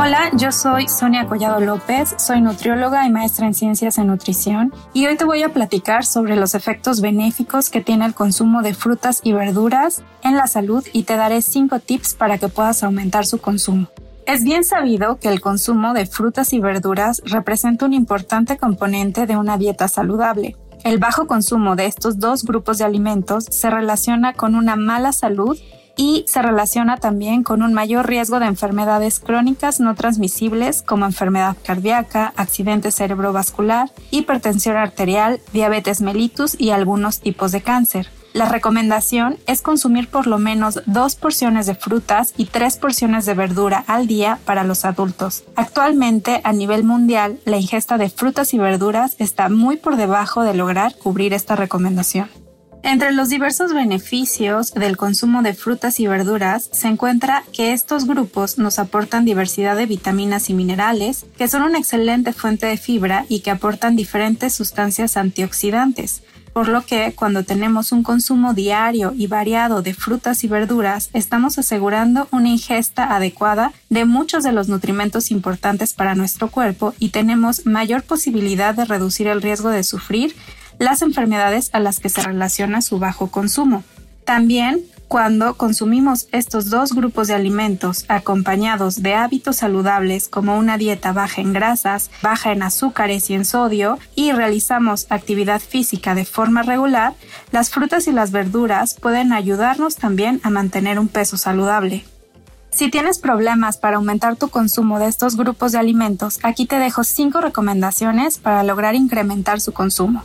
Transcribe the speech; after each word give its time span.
Hola, 0.00 0.30
yo 0.32 0.52
soy 0.52 0.86
Sonia 0.86 1.26
Collado 1.26 1.58
López, 1.58 2.14
soy 2.18 2.40
nutrióloga 2.40 3.04
y 3.04 3.10
maestra 3.10 3.48
en 3.48 3.54
ciencias 3.54 3.98
en 3.98 4.06
nutrición 4.06 4.72
y 4.94 5.04
hoy 5.06 5.16
te 5.16 5.24
voy 5.24 5.42
a 5.42 5.48
platicar 5.48 6.04
sobre 6.04 6.36
los 6.36 6.54
efectos 6.54 7.00
benéficos 7.00 7.68
que 7.68 7.80
tiene 7.80 8.06
el 8.06 8.14
consumo 8.14 8.62
de 8.62 8.74
frutas 8.74 9.20
y 9.24 9.32
verduras 9.32 10.04
en 10.22 10.36
la 10.36 10.46
salud 10.46 10.86
y 10.92 11.02
te 11.02 11.16
daré 11.16 11.42
5 11.42 11.80
tips 11.80 12.14
para 12.14 12.38
que 12.38 12.46
puedas 12.46 12.84
aumentar 12.84 13.26
su 13.26 13.38
consumo. 13.40 13.88
Es 14.24 14.44
bien 14.44 14.62
sabido 14.62 15.18
que 15.18 15.30
el 15.30 15.40
consumo 15.40 15.94
de 15.94 16.06
frutas 16.06 16.52
y 16.52 16.60
verduras 16.60 17.20
representa 17.24 17.84
un 17.84 17.92
importante 17.92 18.56
componente 18.56 19.26
de 19.26 19.36
una 19.36 19.58
dieta 19.58 19.88
saludable. 19.88 20.54
El 20.84 20.98
bajo 20.98 21.26
consumo 21.26 21.74
de 21.74 21.86
estos 21.86 22.20
dos 22.20 22.44
grupos 22.44 22.78
de 22.78 22.84
alimentos 22.84 23.46
se 23.50 23.68
relaciona 23.68 24.32
con 24.32 24.54
una 24.54 24.76
mala 24.76 25.10
salud 25.10 25.58
y 25.98 26.24
se 26.28 26.40
relaciona 26.40 26.96
también 26.96 27.42
con 27.42 27.60
un 27.60 27.74
mayor 27.74 28.06
riesgo 28.06 28.38
de 28.38 28.46
enfermedades 28.46 29.18
crónicas 29.18 29.80
no 29.80 29.96
transmisibles 29.96 30.80
como 30.80 31.04
enfermedad 31.04 31.56
cardíaca, 31.62 32.32
accidente 32.36 32.92
cerebrovascular, 32.92 33.90
hipertensión 34.12 34.76
arterial, 34.76 35.40
diabetes 35.52 36.00
mellitus 36.00 36.58
y 36.58 36.70
algunos 36.70 37.18
tipos 37.18 37.50
de 37.50 37.62
cáncer. 37.62 38.08
La 38.32 38.48
recomendación 38.48 39.38
es 39.48 39.60
consumir 39.60 40.08
por 40.08 40.28
lo 40.28 40.38
menos 40.38 40.80
dos 40.86 41.16
porciones 41.16 41.66
de 41.66 41.74
frutas 41.74 42.32
y 42.36 42.44
tres 42.44 42.76
porciones 42.76 43.26
de 43.26 43.34
verdura 43.34 43.82
al 43.88 44.06
día 44.06 44.38
para 44.44 44.62
los 44.62 44.84
adultos. 44.84 45.42
Actualmente, 45.56 46.40
a 46.44 46.52
nivel 46.52 46.84
mundial, 46.84 47.40
la 47.44 47.56
ingesta 47.56 47.98
de 47.98 48.08
frutas 48.08 48.54
y 48.54 48.58
verduras 48.58 49.16
está 49.18 49.48
muy 49.48 49.78
por 49.78 49.96
debajo 49.96 50.42
de 50.42 50.54
lograr 50.54 50.94
cubrir 50.96 51.32
esta 51.32 51.56
recomendación. 51.56 52.28
Entre 52.82 53.12
los 53.12 53.28
diversos 53.28 53.74
beneficios 53.74 54.72
del 54.72 54.96
consumo 54.96 55.42
de 55.42 55.52
frutas 55.52 56.00
y 56.00 56.06
verduras 56.06 56.70
se 56.72 56.88
encuentra 56.88 57.44
que 57.52 57.72
estos 57.72 58.06
grupos 58.06 58.56
nos 58.56 58.78
aportan 58.78 59.24
diversidad 59.24 59.76
de 59.76 59.86
vitaminas 59.86 60.48
y 60.48 60.54
minerales, 60.54 61.26
que 61.36 61.48
son 61.48 61.62
una 61.62 61.78
excelente 61.78 62.32
fuente 62.32 62.66
de 62.66 62.76
fibra 62.76 63.26
y 63.28 63.40
que 63.40 63.50
aportan 63.50 63.96
diferentes 63.96 64.54
sustancias 64.54 65.16
antioxidantes, 65.16 66.22
por 66.52 66.68
lo 66.68 66.84
que 66.84 67.12
cuando 67.14 67.44
tenemos 67.44 67.92
un 67.92 68.02
consumo 68.02 68.54
diario 68.54 69.12
y 69.16 69.26
variado 69.26 69.82
de 69.82 69.94
frutas 69.94 70.42
y 70.44 70.48
verduras, 70.48 71.10
estamos 71.12 71.58
asegurando 71.58 72.26
una 72.30 72.48
ingesta 72.48 73.14
adecuada 73.14 73.72
de 73.90 74.04
muchos 74.04 74.44
de 74.44 74.52
los 74.52 74.68
nutrimentos 74.68 75.30
importantes 75.30 75.94
para 75.94 76.14
nuestro 76.14 76.48
cuerpo 76.48 76.94
y 76.98 77.10
tenemos 77.10 77.66
mayor 77.66 78.02
posibilidad 78.02 78.74
de 78.74 78.86
reducir 78.86 79.26
el 79.26 79.42
riesgo 79.42 79.70
de 79.70 79.84
sufrir 79.84 80.34
las 80.78 81.02
enfermedades 81.02 81.70
a 81.72 81.80
las 81.80 82.00
que 82.00 82.08
se 82.08 82.22
relaciona 82.22 82.82
su 82.82 82.98
bajo 82.98 83.30
consumo. 83.30 83.84
También, 84.24 84.82
cuando 85.08 85.54
consumimos 85.54 86.28
estos 86.32 86.68
dos 86.68 86.92
grupos 86.92 87.28
de 87.28 87.34
alimentos 87.34 88.04
acompañados 88.08 89.02
de 89.02 89.14
hábitos 89.14 89.56
saludables 89.56 90.28
como 90.28 90.58
una 90.58 90.76
dieta 90.76 91.14
baja 91.14 91.40
en 91.40 91.54
grasas, 91.54 92.10
baja 92.22 92.52
en 92.52 92.62
azúcares 92.62 93.30
y 93.30 93.34
en 93.34 93.46
sodio 93.46 93.98
y 94.14 94.32
realizamos 94.32 95.06
actividad 95.08 95.60
física 95.60 96.14
de 96.14 96.26
forma 96.26 96.62
regular, 96.62 97.14
las 97.52 97.70
frutas 97.70 98.06
y 98.06 98.12
las 98.12 98.32
verduras 98.32 98.94
pueden 99.00 99.32
ayudarnos 99.32 99.96
también 99.96 100.40
a 100.44 100.50
mantener 100.50 100.98
un 100.98 101.08
peso 101.08 101.38
saludable. 101.38 102.04
Si 102.70 102.90
tienes 102.90 103.18
problemas 103.18 103.78
para 103.78 103.96
aumentar 103.96 104.36
tu 104.36 104.50
consumo 104.50 104.98
de 104.98 105.06
estos 105.06 105.36
grupos 105.36 105.72
de 105.72 105.78
alimentos, 105.78 106.38
aquí 106.42 106.66
te 106.66 106.78
dejo 106.78 107.02
5 107.02 107.40
recomendaciones 107.40 108.36
para 108.36 108.62
lograr 108.62 108.94
incrementar 108.94 109.60
su 109.62 109.72
consumo. 109.72 110.22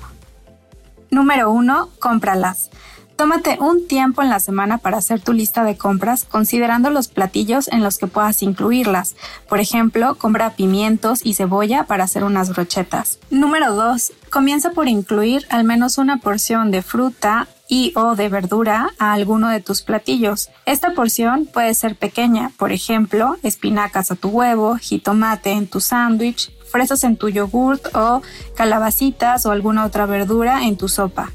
Número 1.13 1.51
1. 1.51 1.89
Cómpralas. 1.99 2.71
Tómate 3.15 3.57
un 3.59 3.87
tiempo 3.87 4.21
en 4.21 4.29
la 4.29 4.39
semana 4.39 4.79
para 4.79 4.97
hacer 4.97 5.21
tu 5.21 5.33
lista 5.33 5.63
de 5.63 5.77
compras 5.77 6.25
considerando 6.25 6.89
los 6.89 7.07
platillos 7.07 7.67
en 7.67 7.83
los 7.83 7.97
que 7.97 8.07
puedas 8.07 8.41
incluirlas. 8.41 9.15
Por 9.47 9.59
ejemplo, 9.59 10.15
compra 10.15 10.55
pimientos 10.55 11.23
y 11.23 11.35
cebolla 11.35 11.83
para 11.83 12.05
hacer 12.05 12.23
unas 12.23 12.49
brochetas. 12.49 13.19
Número 13.29 13.75
2. 13.75 14.13
Comienza 14.31 14.71
por 14.71 14.87
incluir 14.87 15.45
al 15.49 15.63
menos 15.63 15.99
una 15.99 16.17
porción 16.17 16.71
de 16.71 16.81
fruta 16.81 17.47
y 17.69 17.93
o 17.95 18.15
de 18.15 18.29
verdura 18.29 18.89
a 18.97 19.13
alguno 19.13 19.49
de 19.49 19.61
tus 19.61 19.83
platillos. 19.83 20.49
Esta 20.65 20.91
porción 20.91 21.45
puede 21.45 21.73
ser 21.75 21.95
pequeña, 21.95 22.51
por 22.57 22.71
ejemplo, 22.71 23.37
espinacas 23.43 24.11
a 24.11 24.15
tu 24.15 24.29
huevo, 24.29 24.75
jitomate 24.77 25.51
en 25.51 25.67
tu 25.67 25.79
sándwich, 25.79 26.51
fresas 26.71 27.03
en 27.03 27.15
tu 27.15 27.29
yogurt 27.29 27.95
o 27.95 28.21
calabacitas 28.55 29.45
o 29.45 29.51
alguna 29.51 29.85
otra 29.85 30.07
verdura 30.07 30.63
en 30.63 30.77
tu 30.77 30.89
sopa. 30.89 31.31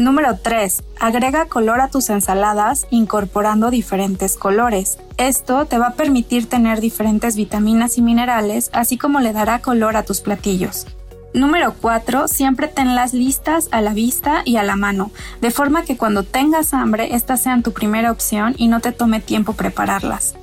Número 0.00 0.38
3. 0.38 0.82
Agrega 0.98 1.44
color 1.44 1.82
a 1.82 1.88
tus 1.88 2.08
ensaladas 2.08 2.86
incorporando 2.88 3.70
diferentes 3.70 4.38
colores. 4.38 4.98
Esto 5.18 5.66
te 5.66 5.76
va 5.76 5.88
a 5.88 5.94
permitir 5.94 6.48
tener 6.48 6.80
diferentes 6.80 7.36
vitaminas 7.36 7.98
y 7.98 8.00
minerales, 8.00 8.70
así 8.72 8.96
como 8.96 9.20
le 9.20 9.34
dará 9.34 9.58
color 9.58 9.98
a 9.98 10.02
tus 10.02 10.22
platillos. 10.22 10.86
Número 11.34 11.74
4. 11.78 12.28
Siempre 12.28 12.66
tenlas 12.66 13.12
listas 13.12 13.68
a 13.72 13.82
la 13.82 13.92
vista 13.92 14.40
y 14.46 14.56
a 14.56 14.62
la 14.62 14.74
mano, 14.74 15.10
de 15.42 15.50
forma 15.50 15.84
que 15.84 15.98
cuando 15.98 16.22
tengas 16.22 16.72
hambre 16.72 17.14
estas 17.14 17.42
sean 17.42 17.62
tu 17.62 17.74
primera 17.74 18.10
opción 18.10 18.54
y 18.56 18.68
no 18.68 18.80
te 18.80 18.92
tome 18.92 19.20
tiempo 19.20 19.52
prepararlas. 19.52 20.34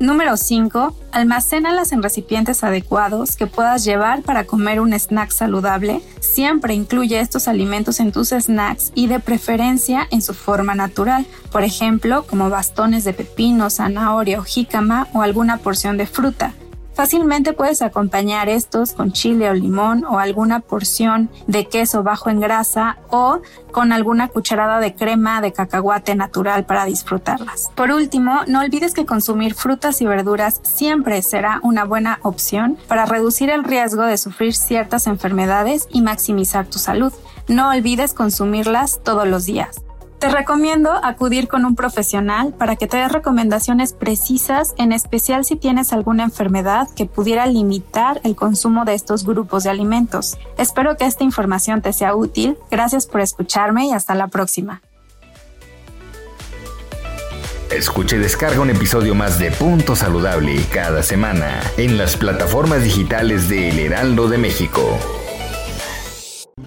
Número 0.00 0.36
5. 0.36 0.94
Almacénalas 1.10 1.90
en 1.90 2.04
recipientes 2.04 2.62
adecuados 2.62 3.34
que 3.34 3.48
puedas 3.48 3.84
llevar 3.84 4.22
para 4.22 4.44
comer 4.44 4.78
un 4.80 4.92
snack 4.92 5.32
saludable. 5.32 6.00
Siempre 6.20 6.74
incluye 6.74 7.18
estos 7.18 7.48
alimentos 7.48 7.98
en 7.98 8.12
tus 8.12 8.28
snacks 8.28 8.92
y 8.94 9.08
de 9.08 9.18
preferencia 9.18 10.06
en 10.12 10.22
su 10.22 10.34
forma 10.34 10.76
natural, 10.76 11.26
por 11.50 11.64
ejemplo, 11.64 12.24
como 12.28 12.48
bastones 12.48 13.02
de 13.02 13.12
pepino, 13.12 13.70
zanahoria 13.70 14.38
o 14.38 14.44
jícama 14.44 15.08
o 15.14 15.22
alguna 15.22 15.56
porción 15.56 15.96
de 15.96 16.06
fruta. 16.06 16.54
Fácilmente 16.98 17.52
puedes 17.52 17.80
acompañar 17.80 18.48
estos 18.48 18.92
con 18.92 19.12
chile 19.12 19.48
o 19.48 19.54
limón 19.54 20.04
o 20.04 20.18
alguna 20.18 20.58
porción 20.58 21.30
de 21.46 21.68
queso 21.68 22.02
bajo 22.02 22.28
en 22.28 22.40
grasa 22.40 22.98
o 23.10 23.38
con 23.70 23.92
alguna 23.92 24.26
cucharada 24.26 24.80
de 24.80 24.96
crema 24.96 25.40
de 25.40 25.52
cacahuate 25.52 26.16
natural 26.16 26.66
para 26.66 26.86
disfrutarlas. 26.86 27.70
Por 27.76 27.92
último, 27.92 28.40
no 28.48 28.62
olvides 28.62 28.94
que 28.94 29.06
consumir 29.06 29.54
frutas 29.54 30.02
y 30.02 30.06
verduras 30.06 30.60
siempre 30.64 31.22
será 31.22 31.60
una 31.62 31.84
buena 31.84 32.18
opción 32.22 32.76
para 32.88 33.06
reducir 33.06 33.48
el 33.50 33.62
riesgo 33.62 34.02
de 34.02 34.18
sufrir 34.18 34.56
ciertas 34.56 35.06
enfermedades 35.06 35.86
y 35.92 36.02
maximizar 36.02 36.66
tu 36.66 36.80
salud. 36.80 37.12
No 37.46 37.70
olvides 37.70 38.12
consumirlas 38.12 39.04
todos 39.04 39.28
los 39.28 39.44
días. 39.44 39.84
Te 40.18 40.28
recomiendo 40.28 40.90
acudir 41.04 41.46
con 41.46 41.64
un 41.64 41.76
profesional 41.76 42.52
para 42.52 42.74
que 42.74 42.88
te 42.88 42.96
dé 42.96 43.06
recomendaciones 43.08 43.92
precisas, 43.92 44.74
en 44.76 44.90
especial 44.90 45.44
si 45.44 45.54
tienes 45.54 45.92
alguna 45.92 46.24
enfermedad 46.24 46.88
que 46.96 47.06
pudiera 47.06 47.46
limitar 47.46 48.20
el 48.24 48.34
consumo 48.34 48.84
de 48.84 48.94
estos 48.94 49.24
grupos 49.24 49.62
de 49.62 49.70
alimentos. 49.70 50.36
Espero 50.56 50.96
que 50.96 51.06
esta 51.06 51.22
información 51.22 51.82
te 51.82 51.92
sea 51.92 52.16
útil. 52.16 52.58
Gracias 52.68 53.06
por 53.06 53.20
escucharme 53.20 53.86
y 53.86 53.92
hasta 53.92 54.16
la 54.16 54.26
próxima. 54.26 54.82
Escuche 57.70 58.16
y 58.16 58.18
descarga 58.18 58.60
un 58.60 58.70
episodio 58.70 59.14
más 59.14 59.38
de 59.38 59.52
Punto 59.52 59.94
Saludable 59.94 60.64
cada 60.72 61.04
semana 61.04 61.60
en 61.76 61.96
las 61.96 62.16
plataformas 62.16 62.82
digitales 62.82 63.48
de 63.48 63.68
El 63.68 63.78
Heraldo 63.78 64.28
de 64.28 64.38
México. 64.38 64.98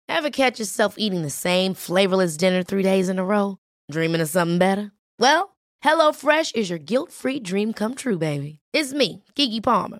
Ever 0.10 0.30
catch 0.30 0.60
yourself 0.60 0.96
eating 0.98 1.22
the 1.24 1.30
same 1.32 1.74
flavorless 1.74 2.36
dinner 2.38 2.64
three 2.64 2.84
days 2.84 3.10
in 3.10 3.18
a 3.18 3.24
row? 3.24 3.58
Dreaming 3.90 4.22
of 4.22 4.30
something 4.30 4.60
better? 4.60 4.92
Well, 5.20 5.56
HelloFresh 5.84 6.54
is 6.54 6.70
your 6.70 6.78
guilt-free 6.80 7.40
dream 7.40 7.74
come 7.74 7.96
true, 7.96 8.20
baby. 8.20 8.60
It's 8.74 8.94
me, 8.94 9.24
Kiki 9.36 9.62
Palmer. 9.62 10.00